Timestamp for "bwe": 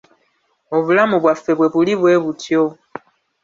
1.57-1.67, 1.99-2.13